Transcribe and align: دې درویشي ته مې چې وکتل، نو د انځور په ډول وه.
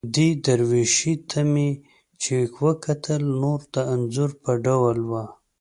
دې 0.15 0.29
درویشي 0.45 1.13
ته 1.29 1.39
مې 1.51 1.69
چې 2.21 2.35
وکتل، 2.63 3.23
نو 3.41 3.51
د 3.73 3.75
انځور 3.93 4.31
په 4.43 4.51
ډول 4.65 4.97
وه. 5.09 5.25